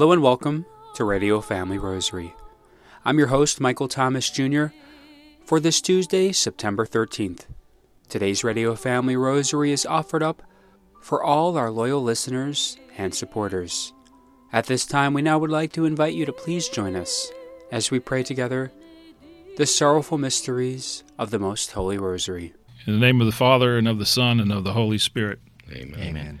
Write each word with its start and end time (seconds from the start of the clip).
Hello 0.00 0.12
and 0.12 0.22
welcome 0.22 0.64
to 0.94 1.04
Radio 1.04 1.42
Family 1.42 1.76
Rosary. 1.76 2.34
I'm 3.04 3.18
your 3.18 3.26
host, 3.26 3.60
Michael 3.60 3.86
Thomas 3.86 4.30
Jr., 4.30 4.68
for 5.44 5.60
this 5.60 5.82
Tuesday, 5.82 6.32
September 6.32 6.86
13th. 6.86 7.44
Today's 8.08 8.42
Radio 8.42 8.74
Family 8.74 9.14
Rosary 9.14 9.72
is 9.72 9.84
offered 9.84 10.22
up 10.22 10.42
for 11.02 11.22
all 11.22 11.58
our 11.58 11.70
loyal 11.70 12.02
listeners 12.02 12.78
and 12.96 13.14
supporters. 13.14 13.92
At 14.54 14.64
this 14.64 14.86
time, 14.86 15.12
we 15.12 15.20
now 15.20 15.38
would 15.38 15.50
like 15.50 15.74
to 15.74 15.84
invite 15.84 16.14
you 16.14 16.24
to 16.24 16.32
please 16.32 16.70
join 16.70 16.96
us 16.96 17.30
as 17.70 17.90
we 17.90 18.00
pray 18.00 18.22
together 18.22 18.72
the 19.58 19.66
sorrowful 19.66 20.16
mysteries 20.16 21.04
of 21.18 21.30
the 21.30 21.38
Most 21.38 21.72
Holy 21.72 21.98
Rosary. 21.98 22.54
In 22.86 22.94
the 22.94 23.06
name 23.06 23.20
of 23.20 23.26
the 23.26 23.32
Father, 23.32 23.76
and 23.76 23.86
of 23.86 23.98
the 23.98 24.06
Son, 24.06 24.40
and 24.40 24.50
of 24.50 24.64
the 24.64 24.72
Holy 24.72 24.96
Spirit. 24.96 25.40
Amen. 25.70 26.00
Amen. 26.00 26.40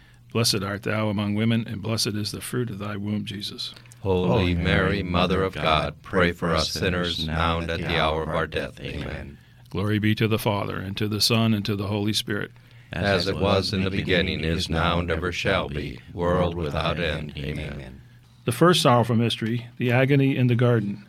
Blessed 0.31 0.63
art 0.63 0.83
thou 0.83 1.09
among 1.09 1.35
women, 1.35 1.65
and 1.67 1.81
blessed 1.81 2.07
is 2.07 2.31
the 2.31 2.41
fruit 2.41 2.69
of 2.69 2.79
thy 2.79 2.95
womb, 2.95 3.25
Jesus. 3.25 3.73
Holy 3.99 4.55
Mary, 4.55 5.03
Mother 5.03 5.43
of 5.43 5.53
God, 5.53 5.95
pray 6.01 6.31
for 6.31 6.55
us 6.55 6.71
sinners 6.71 7.27
now 7.27 7.59
and 7.59 7.69
at 7.69 7.79
the 7.79 7.99
hour 7.99 8.23
of 8.23 8.29
our 8.29 8.47
death. 8.47 8.79
Amen. 8.79 9.37
Glory 9.69 9.99
be 9.99 10.15
to 10.15 10.27
the 10.27 10.39
Father, 10.39 10.77
and 10.77 10.97
to 10.97 11.07
the 11.07 11.21
Son, 11.21 11.53
and 11.53 11.65
to 11.65 11.75
the 11.75 11.87
Holy 11.87 12.13
Spirit. 12.13 12.51
As 12.93 13.27
it 13.27 13.37
was 13.37 13.73
in 13.73 13.83
the 13.83 13.91
beginning, 13.91 14.43
is 14.43 14.69
now, 14.69 14.99
and 14.99 15.11
ever 15.11 15.31
shall 15.31 15.69
be, 15.69 15.99
world 16.13 16.55
without 16.55 16.99
end. 16.99 17.33
Amen. 17.37 18.01
The 18.45 18.51
first 18.51 18.81
sorrowful 18.81 19.15
mystery, 19.15 19.67
the 19.77 19.91
agony 19.91 20.35
in 20.35 20.47
the 20.47 20.55
garden. 20.55 21.07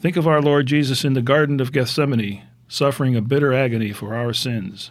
Think 0.00 0.16
of 0.16 0.26
our 0.26 0.40
Lord 0.40 0.66
Jesus 0.66 1.04
in 1.04 1.12
the 1.12 1.22
Garden 1.22 1.60
of 1.60 1.72
Gethsemane, 1.72 2.42
suffering 2.68 3.16
a 3.16 3.20
bitter 3.20 3.52
agony 3.52 3.92
for 3.92 4.14
our 4.14 4.32
sins. 4.32 4.90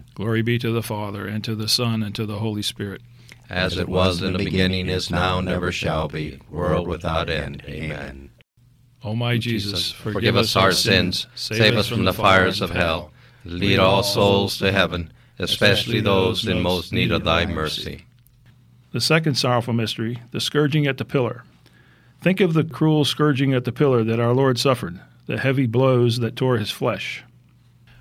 Glory 0.13 0.41
be 0.41 0.59
to 0.59 0.71
the 0.71 0.83
Father, 0.83 1.25
and 1.25 1.43
to 1.43 1.55
the 1.55 1.67
Son, 1.67 2.03
and 2.03 2.13
to 2.15 2.25
the 2.25 2.39
Holy 2.39 2.61
Spirit 2.61 3.01
as 3.51 3.77
it 3.77 3.89
was 3.89 4.21
in 4.21 4.31
the 4.31 4.39
beginning, 4.39 4.87
is 4.87 5.11
now, 5.11 5.37
and 5.37 5.49
ever 5.49 5.73
shall 5.73 6.07
be, 6.07 6.39
world 6.49 6.87
without 6.87 7.29
end. 7.29 7.61
Amen. 7.67 8.29
O 9.03 9.13
my 9.13 9.37
Jesus, 9.37 9.91
forgive, 9.91 10.13
forgive 10.13 10.37
us 10.37 10.55
our 10.55 10.71
sins, 10.71 11.27
save 11.35 11.75
us 11.75 11.87
from 11.87 12.05
the 12.05 12.13
fires 12.13 12.61
of 12.61 12.69
hell, 12.69 13.11
lead 13.43 13.77
all 13.77 14.03
souls 14.03 14.57
to 14.59 14.71
heaven, 14.71 15.11
especially 15.37 15.99
those 15.99 16.47
in 16.47 16.61
most 16.61 16.93
need 16.93 17.11
of 17.11 17.25
thy 17.25 17.45
mercy. 17.45 18.05
The 18.93 19.01
second 19.01 19.35
sorrowful 19.35 19.73
mystery, 19.73 20.21
the 20.31 20.39
scourging 20.39 20.87
at 20.87 20.97
the 20.97 21.05
pillar. 21.05 21.43
Think 22.21 22.39
of 22.39 22.53
the 22.53 22.63
cruel 22.63 23.03
scourging 23.03 23.53
at 23.53 23.65
the 23.65 23.71
pillar 23.71 24.03
that 24.03 24.19
our 24.19 24.33
Lord 24.33 24.59
suffered, 24.59 24.99
the 25.25 25.39
heavy 25.39 25.65
blows 25.65 26.19
that 26.19 26.35
tore 26.35 26.57
his 26.57 26.71
flesh. 26.71 27.23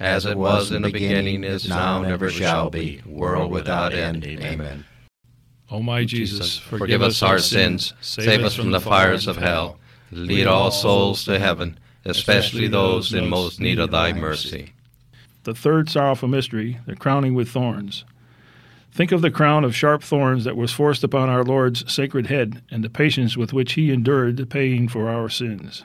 As 0.00 0.26
it 0.26 0.38
was 0.38 0.70
in 0.70 0.82
the 0.82 0.90
beginning, 0.90 1.42
is 1.42 1.68
now, 1.68 2.02
and 2.02 2.12
ever 2.12 2.30
shall 2.30 2.70
be, 2.70 3.02
world 3.04 3.50
without 3.50 3.92
end. 3.92 4.24
Amen. 4.24 4.84
O 5.70 5.82
my 5.82 6.04
Jesus, 6.04 6.56
Forgive 6.56 7.02
us 7.02 7.22
our 7.22 7.38
sins, 7.38 7.92
save 8.00 8.42
us 8.42 8.54
from 8.54 8.70
the 8.70 8.80
fires 8.80 9.26
of 9.26 9.36
hell, 9.36 9.78
lead 10.10 10.46
all 10.46 10.70
souls 10.70 11.24
to 11.24 11.38
heaven, 11.38 11.78
especially 12.04 12.68
those 12.68 13.12
in 13.12 13.28
most 13.28 13.60
need 13.60 13.78
of 13.78 13.90
thy 13.90 14.12
mercy. 14.12 14.72
The 15.44 15.54
third 15.54 15.90
sorrowful 15.90 16.28
mystery, 16.28 16.78
the 16.86 16.96
crowning 16.96 17.34
with 17.34 17.50
thorns. 17.50 18.04
Think 18.92 19.12
of 19.12 19.20
the 19.20 19.30
crown 19.30 19.64
of 19.64 19.76
sharp 19.76 20.02
thorns 20.02 20.44
that 20.44 20.56
was 20.56 20.72
forced 20.72 21.04
upon 21.04 21.28
our 21.28 21.44
Lord's 21.44 21.92
sacred 21.92 22.28
head, 22.28 22.62
and 22.70 22.82
the 22.82 22.90
patience 22.90 23.36
with 23.36 23.52
which 23.52 23.74
he 23.74 23.92
endured 23.92 24.36
the 24.36 24.46
pain 24.46 24.88
for 24.88 25.08
our 25.08 25.28
sins. 25.28 25.84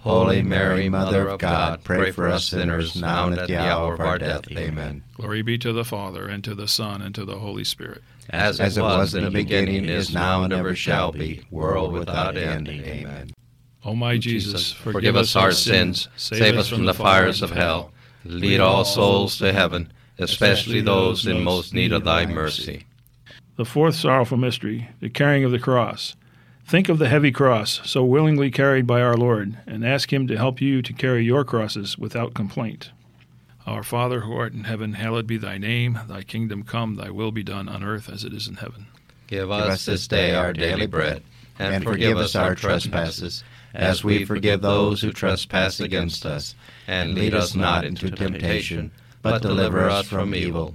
Holy 0.00 0.42
Mary, 0.42 0.88
Mother 0.88 1.28
of 1.28 1.40
God, 1.40 1.82
pray 1.84 2.12
for 2.12 2.28
us 2.28 2.46
sinners 2.46 2.96
now 2.96 3.26
and 3.26 3.38
at 3.38 3.48
the 3.48 3.56
hour 3.56 3.94
of 3.94 4.00
our 4.00 4.18
death. 4.18 4.50
Amen. 4.52 5.02
Glory 5.14 5.42
be 5.42 5.58
to 5.58 5.72
the 5.72 5.84
Father, 5.84 6.26
and 6.28 6.42
to 6.44 6.54
the 6.54 6.68
Son, 6.68 7.02
and 7.02 7.14
to 7.14 7.24
the 7.24 7.38
Holy 7.38 7.64
Spirit. 7.64 8.02
As, 8.30 8.60
it 8.60 8.80
was 8.80 9.14
in 9.14 9.24
the 9.24 9.30
beginning, 9.30 9.86
is 9.86 10.12
now, 10.12 10.44
and 10.44 10.52
ever 10.52 10.74
shall 10.74 11.12
be, 11.12 11.42
world 11.50 11.92
without 11.92 12.36
end. 12.36 12.68
Amen. 12.68 13.32
O 13.84 13.94
my 13.94 14.18
Jesus, 14.18 14.72
Forgive 14.72 15.16
us 15.16 15.34
our 15.34 15.52
sins, 15.52 16.08
save 16.16 16.56
us 16.56 16.68
from 16.68 16.84
the 16.84 16.94
fires 16.94 17.42
of 17.42 17.50
hell, 17.50 17.92
lead 18.24 18.60
all 18.60 18.84
souls 18.84 19.38
to 19.38 19.52
heaven, 19.52 19.92
especially 20.18 20.80
those 20.80 21.26
in 21.26 21.42
most 21.42 21.72
need 21.72 21.92
of 21.92 22.04
thy 22.04 22.26
mercy. 22.26 22.84
The 23.56 23.64
fourth 23.64 23.94
sorrowful 23.94 24.36
mystery, 24.36 24.88
the 25.00 25.08
carrying 25.08 25.44
of 25.44 25.50
the 25.50 25.58
cross. 25.58 26.14
Think 26.68 26.90
of 26.90 26.98
the 26.98 27.08
heavy 27.08 27.32
cross 27.32 27.80
so 27.84 28.04
willingly 28.04 28.50
carried 28.50 28.86
by 28.86 29.00
our 29.00 29.16
Lord, 29.16 29.56
and 29.66 29.86
ask 29.86 30.12
Him 30.12 30.26
to 30.26 30.36
help 30.36 30.60
you 30.60 30.82
to 30.82 30.92
carry 30.92 31.24
your 31.24 31.42
crosses 31.42 31.96
without 31.96 32.34
complaint. 32.34 32.90
Our 33.66 33.82
Father 33.82 34.20
who 34.20 34.34
art 34.34 34.52
in 34.52 34.64
heaven, 34.64 34.92
hallowed 34.92 35.26
be 35.26 35.38
thy 35.38 35.56
name. 35.56 35.98
Thy 36.06 36.22
kingdom 36.22 36.64
come, 36.64 36.96
thy 36.96 37.08
will 37.08 37.32
be 37.32 37.42
done 37.42 37.70
on 37.70 37.82
earth 37.82 38.10
as 38.10 38.22
it 38.22 38.34
is 38.34 38.48
in 38.48 38.56
heaven. 38.56 38.86
Give 39.28 39.50
us 39.50 39.86
this 39.86 40.06
day 40.06 40.34
our 40.34 40.52
daily 40.52 40.86
bread, 40.86 41.22
and 41.58 41.82
forgive 41.82 42.18
us 42.18 42.36
our 42.36 42.54
trespasses, 42.54 43.44
as 43.72 44.04
we 44.04 44.26
forgive 44.26 44.60
those 44.60 45.00
who 45.00 45.10
trespass 45.10 45.80
against 45.80 46.26
us. 46.26 46.54
And 46.86 47.14
lead 47.14 47.32
us 47.32 47.54
not 47.54 47.86
into 47.86 48.10
temptation, 48.10 48.90
but 49.22 49.40
deliver 49.40 49.88
us 49.88 50.06
from 50.06 50.34
evil. 50.34 50.74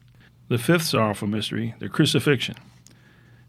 The 0.51 0.57
fifth 0.57 0.83
sorrowful 0.83 1.29
mystery, 1.29 1.75
the 1.79 1.87
crucifixion. 1.87 2.57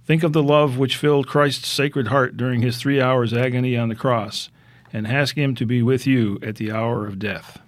Think 0.06 0.22
of 0.22 0.32
the 0.32 0.40
love 0.40 0.78
which 0.78 0.96
filled 0.96 1.26
Christ's 1.26 1.66
sacred 1.66 2.06
heart 2.06 2.36
during 2.36 2.62
his 2.62 2.76
three 2.76 3.00
hours' 3.00 3.34
agony 3.34 3.76
on 3.76 3.88
the 3.88 3.96
cross, 3.96 4.50
and 4.92 5.04
ask 5.04 5.36
him 5.36 5.56
to 5.56 5.66
be 5.66 5.82
with 5.82 6.06
you 6.06 6.38
at 6.44 6.54
the 6.54 6.70
hour 6.70 7.04
of 7.08 7.18
death. 7.18 7.58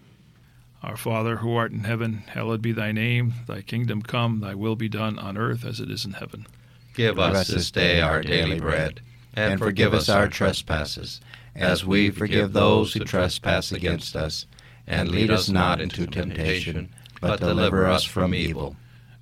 Our 0.84 0.96
Father, 0.96 1.38
who 1.38 1.56
art 1.56 1.72
in 1.72 1.82
heaven, 1.82 2.22
hallowed 2.28 2.62
be 2.62 2.70
thy 2.70 2.92
name. 2.92 3.34
Thy 3.48 3.62
kingdom 3.62 4.02
come, 4.02 4.38
thy 4.38 4.54
will 4.54 4.76
be 4.76 4.88
done 4.88 5.18
on 5.18 5.36
earth 5.36 5.64
as 5.64 5.80
it 5.80 5.90
is 5.90 6.04
in 6.04 6.12
heaven. 6.12 6.46
Give 6.94 7.18
us 7.18 7.48
this 7.48 7.72
day 7.72 8.00
our 8.00 8.22
daily 8.22 8.60
bread, 8.60 9.00
and 9.34 9.58
forgive 9.58 9.94
us 9.94 10.08
our 10.08 10.28
trespasses, 10.28 11.20
as 11.56 11.84
we 11.84 12.10
forgive 12.10 12.52
those 12.52 12.92
who 12.92 13.00
trespass 13.00 13.72
against 13.72 14.14
us. 14.14 14.46
And 14.86 15.08
lead 15.08 15.32
us 15.32 15.48
not 15.48 15.80
into 15.80 16.06
temptation, 16.06 16.94
but 17.20 17.40
deliver 17.40 17.86
us 17.86 18.04
from 18.04 18.32
evil. 18.32 18.76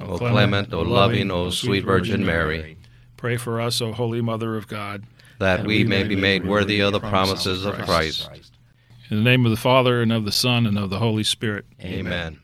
O 0.00 0.18
clement, 0.18 0.72
O 0.72 0.82
loving, 0.82 1.30
O 1.30 1.50
sweet 1.50 1.84
Virgin 1.84 2.24
Mary, 2.24 2.76
pray 3.16 3.36
for 3.36 3.60
us, 3.60 3.80
O 3.80 3.92
Holy 3.92 4.20
Mother 4.20 4.56
of 4.56 4.68
God, 4.68 5.04
that 5.38 5.64
we 5.64 5.84
may 5.84 6.02
be 6.02 6.16
made 6.16 6.46
worthy 6.46 6.80
of 6.80 6.92
the 6.92 7.00
promises 7.00 7.64
of 7.64 7.74
Christ. 7.78 8.28
In 9.10 9.18
the 9.18 9.22
name 9.22 9.44
of 9.44 9.50
the 9.50 9.56
Father, 9.56 10.00
and 10.00 10.12
of 10.12 10.24
the 10.24 10.32
Son, 10.32 10.66
and 10.66 10.78
of 10.78 10.90
the 10.90 10.98
Holy 10.98 11.22
Spirit. 11.22 11.66
Amen. 11.82 12.38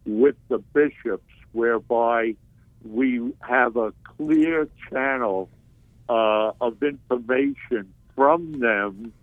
with 0.05 0.35
the 0.47 0.59
bishops, 0.73 1.29
whereby 1.51 2.35
we 2.83 3.33
have 3.41 3.75
a 3.75 3.93
clear 4.17 4.67
channel 4.89 5.49
uh, 6.09 6.51
of 6.61 6.81
information 6.81 7.93
from 8.15 8.59
them 8.59 9.13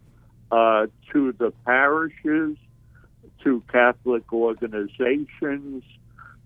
uh, 0.50 0.86
to 1.12 1.32
the 1.32 1.52
parishes, 1.64 2.56
to 3.44 3.62
Catholic 3.70 4.32
organizations, 4.32 5.84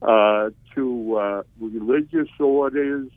uh, 0.02 0.50
to 0.74 1.16
uh, 1.16 1.42
religious 1.60 2.28
orders, 2.38 3.10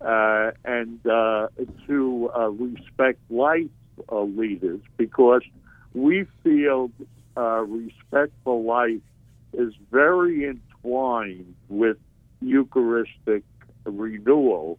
uh, 0.00 0.50
and 0.64 1.06
uh, 1.06 1.48
to 1.86 2.30
respect 2.58 3.20
life 3.30 3.70
leaders, 4.10 4.80
because 4.96 5.42
we 5.94 6.26
feel 6.42 6.90
respect 7.36 8.32
for 8.42 8.62
life 8.62 9.00
is 9.52 9.72
very 9.90 10.46
entwined 10.48 11.54
with 11.68 11.96
Eucharistic 12.40 13.44
renewal. 13.84 14.78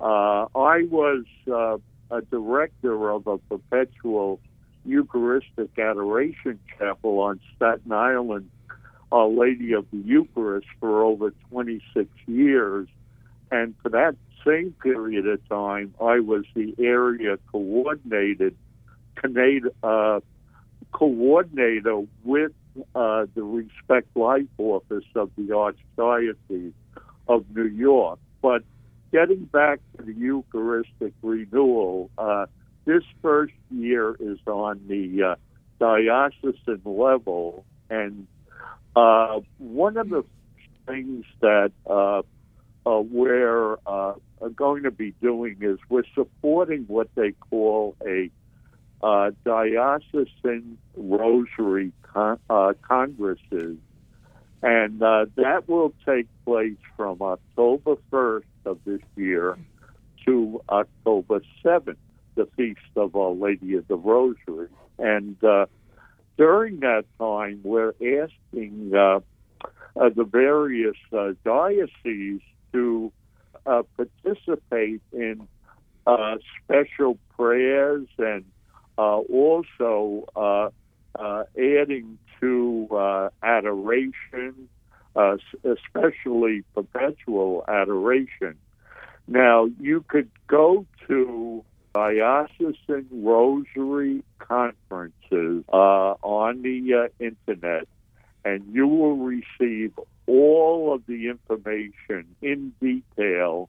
Uh, 0.00 0.46
I 0.54 0.82
was 0.90 1.24
uh, 1.50 1.78
a 2.10 2.22
director 2.22 3.10
of 3.10 3.26
a 3.26 3.38
perpetual 3.38 4.40
Eucharistic 4.84 5.78
Adoration 5.78 6.58
Chapel 6.78 7.20
on 7.20 7.40
Staten 7.56 7.92
Island, 7.92 8.50
Our 9.12 9.28
Lady 9.28 9.72
of 9.72 9.86
the 9.90 9.98
Eucharist, 9.98 10.66
for 10.80 11.04
over 11.04 11.32
26 11.50 12.08
years. 12.26 12.88
And 13.50 13.74
for 13.82 13.88
that 13.90 14.16
same 14.44 14.74
period 14.82 15.26
of 15.26 15.46
time, 15.48 15.94
I 16.00 16.20
was 16.20 16.44
the 16.54 16.74
area 16.78 17.38
coordinated 17.50 18.56
uh, 19.82 20.20
coordinator 20.92 22.02
with 22.24 22.52
uh, 22.94 23.26
the 23.34 23.42
Respect 23.42 24.14
Life 24.16 24.46
Office 24.58 25.04
of 25.14 25.30
the 25.36 25.74
Archdiocese 25.98 26.72
of 27.28 27.44
New 27.54 27.64
York. 27.64 28.18
But 28.42 28.62
getting 29.12 29.44
back 29.44 29.80
to 29.96 30.04
the 30.04 30.12
Eucharistic 30.12 31.12
renewal, 31.22 32.10
uh, 32.18 32.46
this 32.84 33.02
first 33.22 33.54
year 33.70 34.16
is 34.20 34.38
on 34.74 34.80
the 34.88 35.22
uh, 35.22 35.34
diocesan 35.78 36.80
level, 36.84 37.64
and 37.90 38.26
uh, 38.96 39.40
one 39.58 39.96
of 39.96 40.08
the 40.08 40.24
things 40.86 41.24
that 41.40 41.72
uh, 41.88 42.22
uh, 42.86 43.00
we're 43.00 43.76
going 44.54 44.82
to 44.82 44.90
be 44.90 45.12
doing 45.22 45.56
is 45.60 45.78
we're 45.88 46.02
supporting 46.14 46.84
what 46.86 47.08
they 47.14 47.32
call 47.32 47.96
a 48.06 48.30
uh, 49.02 49.30
diocesan 49.44 50.78
rosary 50.96 51.92
con- 52.02 52.38
uh, 52.50 52.72
congresses, 52.82 53.76
and 54.62 55.02
uh, 55.02 55.26
that 55.36 55.68
will 55.68 55.92
take 56.06 56.26
place 56.44 56.76
from 56.96 57.20
October 57.20 57.96
1st 58.10 58.44
of 58.64 58.78
this 58.84 59.00
year 59.16 59.58
to 60.24 60.62
October 60.70 61.42
7th, 61.64 61.96
the 62.34 62.48
feast 62.56 62.80
of 62.96 63.14
Our 63.16 63.32
Lady 63.32 63.74
of 63.74 63.86
the 63.88 63.96
Rosary. 63.96 64.68
And 64.98 65.42
uh, 65.42 65.66
during 66.36 66.80
that 66.80 67.04
time, 67.18 67.60
we're 67.62 67.94
asking 68.00 68.92
uh, 68.94 69.20
uh, 69.96 70.10
the 70.14 70.24
various 70.24 70.96
dioceses 71.44 72.40
to 72.72 73.12
participate 73.64 75.02
in 75.12 75.48
special 76.64 77.18
prayers 77.36 78.06
and 78.18 78.44
uh, 78.96 79.18
also 79.18 80.28
uh, 80.36 80.68
uh, 81.18 81.44
adding 81.58 82.18
to 82.40 83.30
adoration, 83.42 84.68
especially 85.16 86.62
perpetual 86.74 87.64
adoration. 87.66 88.54
Now, 89.26 89.68
you 89.80 90.04
could 90.06 90.30
go 90.46 90.86
to 91.08 91.64
diocesan 91.94 93.06
rosary 93.12 94.22
conferences 94.38 95.64
uh, 95.72 96.14
on 96.22 96.62
the 96.62 96.94
uh, 96.94 97.24
internet, 97.24 97.86
and 98.44 98.62
you 98.72 98.86
will 98.86 99.16
receive 99.16 99.92
all 100.26 100.92
of 100.92 101.06
the 101.06 101.28
information 101.28 102.26
in 102.42 102.72
detail 102.80 103.68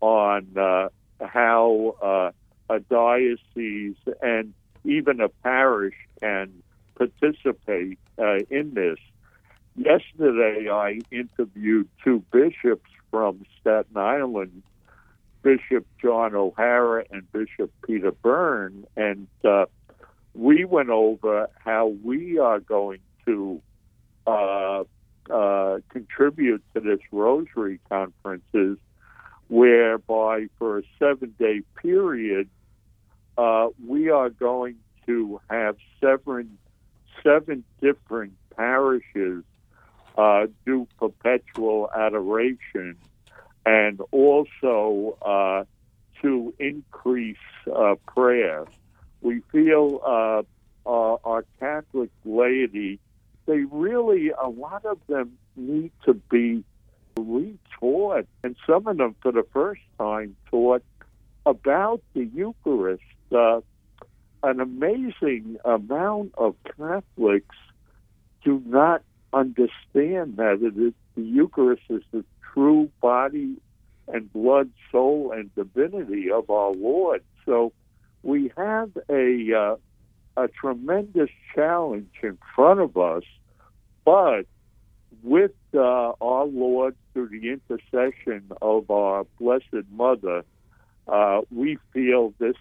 on 0.00 0.46
uh, 0.56 0.88
how 1.24 1.96
uh, 2.02 2.74
a 2.74 2.80
diocese 2.80 3.96
and 4.20 4.52
even 4.84 5.20
a 5.20 5.28
parish 5.28 5.94
can 6.20 6.52
participate 6.96 7.98
uh, 8.18 8.38
in 8.50 8.74
this. 8.74 8.98
Yesterday, 9.76 10.68
I 10.70 10.98
interviewed 11.10 11.88
two 12.04 12.22
bishops 12.30 12.90
from 13.10 13.44
Staten 13.60 13.96
John 16.12 16.34
O'Hara 16.34 17.06
and 17.10 17.22
Bishop 17.32 17.72
Peter 17.86 18.12
Byrne, 18.12 18.84
and 18.98 19.28
uh, 19.46 19.64
we 20.34 20.66
went 20.66 20.90
over 20.90 21.48
how 21.64 21.86
we 22.04 22.38
are 22.38 22.60
going 22.60 23.00
to 23.24 23.62
uh, 24.26 24.84
uh, 25.30 25.78
contribute 25.88 26.62
to 26.74 26.80
this 26.80 26.98
Rosary 27.10 27.80
conferences, 27.88 28.76
whereby 29.48 30.48
for 30.58 30.80
a 30.80 30.82
seven 30.98 31.34
day 31.38 31.62
period, 31.80 32.50
uh, 33.38 33.68
we 33.86 34.10
are 34.10 34.28
going 34.28 34.76
to 35.06 35.40
have 35.48 35.76
seven 35.98 36.58
seven 37.22 37.64
different 37.80 38.34
parishes 38.54 39.44
uh, 40.18 40.46
do 40.66 40.86
perpetual 40.98 41.88
adoration, 41.96 42.98
and 43.64 44.02
also 44.10 45.16
uh, 45.22 45.64
to 46.22 46.54
increase 46.58 47.36
uh, 47.74 47.96
prayer. 48.06 48.64
We 49.20 49.42
feel 49.52 50.00
uh, 50.04 50.42
our, 50.88 51.18
our 51.24 51.44
Catholic 51.60 52.10
laity, 52.72 52.98
they 53.46 53.60
really, 53.70 54.30
a 54.30 54.48
lot 54.48 54.84
of 54.84 54.98
them 55.08 55.32
need 55.56 55.92
to 56.04 56.14
be 56.14 56.64
retaught, 57.16 58.26
and 58.42 58.56
some 58.66 58.86
of 58.86 58.96
them 58.96 59.14
for 59.22 59.32
the 59.32 59.44
first 59.52 59.80
time 59.98 60.36
taught 60.50 60.82
about 61.44 62.02
the 62.14 62.24
Eucharist. 62.24 63.02
Uh, 63.34 63.60
an 64.44 64.60
amazing 64.60 65.56
amount 65.64 66.34
of 66.36 66.56
Catholics 66.76 67.56
do 68.44 68.62
not 68.66 69.02
understand 69.32 70.36
that 70.36 70.58
it 70.62 70.76
is 70.76 70.92
the 71.14 71.22
Eucharist 71.22 71.82
is 71.90 72.02
the 72.10 72.24
true 72.52 72.90
body 73.00 73.56
and 74.08 74.32
blood, 74.32 74.70
soul, 74.90 75.32
and 75.32 75.54
divinity 75.54 76.30
of 76.30 76.50
our 76.50 76.72
Lord. 76.72 77.22
So 77.46 77.72
we 78.22 78.50
have 78.56 78.90
a 79.08 79.52
uh, 79.54 79.76
a 80.36 80.48
tremendous 80.48 81.30
challenge 81.54 82.10
in 82.22 82.38
front 82.54 82.80
of 82.80 82.96
us, 82.96 83.24
but 84.04 84.46
with 85.22 85.52
uh, 85.74 86.12
our 86.20 86.46
Lord 86.46 86.96
through 87.12 87.28
the 87.28 87.50
intercession 87.50 88.50
of 88.60 88.90
our 88.90 89.24
Blessed 89.38 89.86
Mother, 89.92 90.44
uh, 91.08 91.40
we 91.50 91.78
feel 91.92 92.34
this 92.38 92.56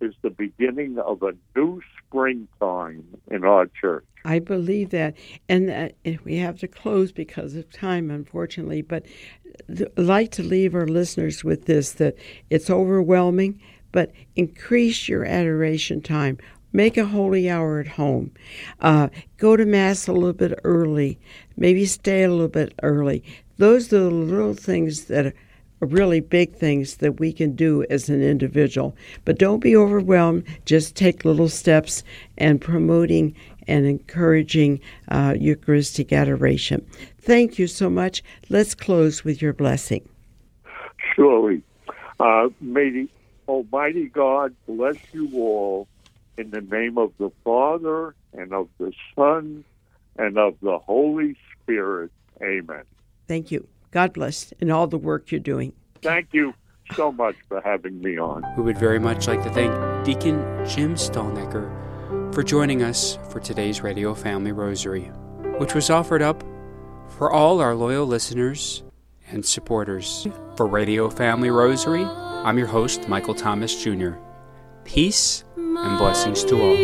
is 0.00 0.14
the 0.22 0.30
beginning 0.30 0.98
of 0.98 1.22
a 1.22 1.34
new 1.56 1.80
springtime 1.98 3.04
in 3.30 3.44
our 3.44 3.66
church. 3.66 4.04
I 4.24 4.38
believe 4.38 4.90
that. 4.90 5.16
And 5.48 5.70
uh, 5.70 5.88
we 6.24 6.36
have 6.36 6.58
to 6.60 6.68
close 6.68 7.12
because 7.12 7.54
of 7.54 7.70
time, 7.70 8.10
unfortunately. 8.10 8.82
But 8.82 9.06
like 9.96 10.30
to 10.32 10.42
leave 10.42 10.74
our 10.74 10.86
listeners 10.86 11.44
with 11.44 11.66
this 11.66 11.92
that 11.92 12.16
it's 12.50 12.70
overwhelming, 12.70 13.60
but 13.92 14.12
increase 14.34 15.08
your 15.08 15.24
adoration 15.24 16.00
time. 16.00 16.38
Make 16.74 16.96
a 16.96 17.06
holy 17.06 17.48
hour 17.48 17.78
at 17.78 17.86
home. 17.86 18.32
Uh, 18.80 19.08
go 19.38 19.56
to 19.56 19.64
Mass 19.64 20.08
a 20.08 20.12
little 20.12 20.32
bit 20.32 20.58
early. 20.64 21.20
Maybe 21.56 21.86
stay 21.86 22.24
a 22.24 22.30
little 22.30 22.48
bit 22.48 22.74
early. 22.82 23.22
Those 23.58 23.92
are 23.92 23.98
the 24.00 24.10
little 24.10 24.54
things 24.54 25.04
that 25.04 25.26
are 25.26 25.34
really 25.80 26.18
big 26.18 26.52
things 26.56 26.96
that 26.96 27.20
we 27.20 27.32
can 27.32 27.54
do 27.54 27.84
as 27.90 28.08
an 28.08 28.20
individual. 28.20 28.96
But 29.24 29.38
don't 29.38 29.60
be 29.60 29.76
overwhelmed. 29.76 30.42
Just 30.64 30.96
take 30.96 31.24
little 31.24 31.48
steps 31.48 32.02
and 32.38 32.60
promoting 32.60 33.36
and 33.68 33.86
encouraging 33.86 34.80
uh, 35.12 35.36
Eucharistic 35.38 36.12
adoration. 36.12 36.84
Thank 37.20 37.56
you 37.56 37.68
so 37.68 37.88
much. 37.88 38.20
Let's 38.48 38.74
close 38.74 39.22
with 39.22 39.40
your 39.40 39.52
blessing. 39.52 40.08
Surely. 41.14 41.62
Uh, 42.18 42.48
may 42.60 42.90
the 42.90 43.08
Almighty 43.46 44.08
God 44.08 44.56
bless 44.66 44.96
you 45.12 45.30
all 45.34 45.86
in 46.36 46.50
the 46.50 46.60
name 46.60 46.98
of 46.98 47.12
the 47.18 47.30
Father 47.44 48.14
and 48.32 48.52
of 48.52 48.68
the 48.78 48.92
Son 49.14 49.64
and 50.16 50.38
of 50.38 50.56
the 50.62 50.78
Holy 50.78 51.36
Spirit. 51.62 52.10
Amen. 52.42 52.82
Thank 53.28 53.50
you. 53.50 53.66
God 53.90 54.12
bless 54.12 54.52
and 54.60 54.72
all 54.72 54.86
the 54.86 54.98
work 54.98 55.30
you're 55.30 55.40
doing. 55.40 55.72
Thank 56.02 56.28
you 56.32 56.54
so 56.94 57.12
much 57.12 57.36
for 57.48 57.60
having 57.60 58.00
me 58.02 58.18
on. 58.18 58.44
We 58.56 58.62
would 58.62 58.78
very 58.78 58.98
much 58.98 59.26
like 59.26 59.42
to 59.44 59.50
thank 59.50 59.72
Deacon 60.04 60.40
Jim 60.66 60.96
Stallnecker 60.96 62.34
for 62.34 62.42
joining 62.42 62.82
us 62.82 63.18
for 63.30 63.40
today's 63.40 63.80
Radio 63.80 64.14
Family 64.14 64.52
Rosary, 64.52 65.04
which 65.58 65.74
was 65.74 65.88
offered 65.90 66.20
up 66.22 66.42
for 67.16 67.30
all 67.30 67.60
our 67.60 67.74
loyal 67.74 68.06
listeners 68.06 68.82
and 69.30 69.46
supporters. 69.46 70.26
For 70.56 70.66
Radio 70.66 71.08
Family 71.08 71.50
Rosary, 71.50 72.04
I'm 72.04 72.58
your 72.58 72.66
host, 72.66 73.08
Michael 73.08 73.34
Thomas 73.34 73.82
Jr. 73.82 74.10
Peace 74.84 75.44
and 75.56 75.98
blessings 75.98 76.44
to 76.44 76.60
all. 76.60 76.74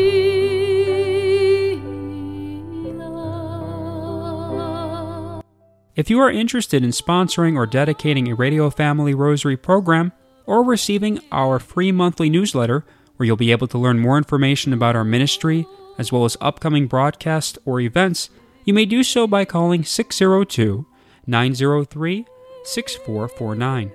If 5.97 6.09
you 6.09 6.19
are 6.21 6.31
interested 6.31 6.83
in 6.83 6.91
sponsoring 6.91 7.57
or 7.57 7.67
dedicating 7.67 8.29
a 8.29 8.35
Radio 8.35 8.71
Family 8.71 9.13
Rosary 9.13 9.57
program, 9.57 10.13
or 10.47 10.65
receiving 10.65 11.21
our 11.31 11.59
free 11.61 11.93
monthly 11.93 12.29
newsletter, 12.29 12.85
where 13.17 13.27
you'll 13.27 13.37
be 13.37 13.53
able 13.53 13.69
to 13.69 13.79
learn 13.79 14.01
more 14.01 14.19
information 14.19 14.73
about 14.73 14.97
our 14.97 15.05
ministry, 15.05 15.67
as 15.99 16.11
well 16.11 16.25
as 16.25 16.37
upcoming 16.41 16.87
broadcasts 16.87 17.59
or 17.65 17.81
events, 17.81 18.31
you 18.65 18.75
may 18.75 18.85
do 18.85 19.05
so 19.05 19.27
by 19.27 19.45
calling 19.45 19.85
602 19.85 20.87
903 21.27 22.27
6449. 22.65 23.93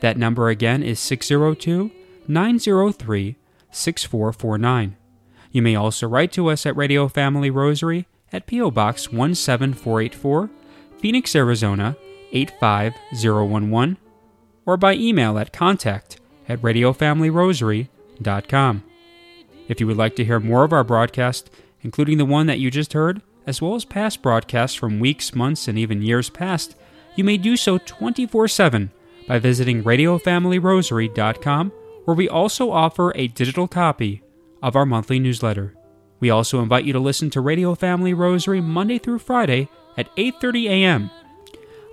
That 0.00 0.16
number 0.16 0.48
again 0.48 0.82
is 0.82 0.98
602 0.98 1.90
903 2.26 3.36
6449. 3.72 4.96
You 5.50 5.62
may 5.62 5.74
also 5.74 6.06
write 6.06 6.30
to 6.32 6.48
us 6.48 6.64
at 6.64 6.76
Radio 6.76 7.08
Family 7.08 7.50
Rosary 7.50 8.06
at 8.32 8.46
P.O. 8.46 8.70
Box 8.70 9.08
17484. 9.08 10.50
Phoenix, 10.98 11.34
Arizona 11.34 11.96
85011, 12.32 13.96
or 14.64 14.76
by 14.76 14.94
email 14.94 15.36
at 15.38 15.52
contact 15.52 16.20
at 16.48 16.62
radiofamilyrosary.com. 16.62 18.84
If 19.68 19.80
you 19.80 19.86
would 19.86 19.96
like 19.96 20.16
to 20.16 20.24
hear 20.24 20.40
more 20.40 20.64
of 20.64 20.72
our 20.72 20.84
broadcast, 20.84 21.50
including 21.82 22.18
the 22.18 22.24
one 22.24 22.46
that 22.46 22.58
you 22.58 22.70
just 22.70 22.92
heard, 22.92 23.22
as 23.46 23.60
well 23.60 23.74
as 23.74 23.84
past 23.84 24.22
broadcasts 24.22 24.76
from 24.76 25.00
weeks, 25.00 25.34
months, 25.34 25.66
and 25.66 25.76
even 25.76 26.02
years 26.02 26.30
past, 26.30 26.76
you 27.16 27.24
may 27.24 27.36
do 27.36 27.56
so 27.56 27.78
24 27.78 28.48
7 28.48 28.90
by 29.26 29.38
visiting 29.38 29.82
radiofamilyrosary.com, 29.82 31.72
where 32.04 32.16
we 32.16 32.28
also 32.28 32.70
offer 32.70 33.12
a 33.14 33.28
digital 33.28 33.68
copy 33.68 34.22
of 34.62 34.76
our 34.76 34.86
monthly 34.86 35.18
newsletter. 35.18 35.74
We 36.20 36.30
also 36.30 36.60
invite 36.60 36.84
you 36.84 36.92
to 36.92 37.00
listen 37.00 37.30
to 37.30 37.40
Radio 37.40 37.74
Family 37.74 38.14
Rosary 38.14 38.60
Monday 38.60 38.98
through 38.98 39.18
Friday 39.18 39.68
at 39.96 40.14
8:30 40.16 40.68
a.m. 40.68 41.10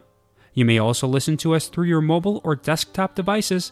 You 0.53 0.65
may 0.65 0.79
also 0.79 1.07
listen 1.07 1.37
to 1.37 1.53
us 1.53 1.67
through 1.67 1.85
your 1.85 2.01
mobile 2.01 2.41
or 2.43 2.55
desktop 2.55 3.13
devices 3.15 3.71